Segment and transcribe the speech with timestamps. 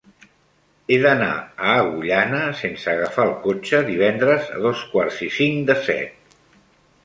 [0.91, 1.27] He d'anar
[1.71, 6.37] a Agullana sense agafar el cotxe divendres a dos quarts i cinc de set.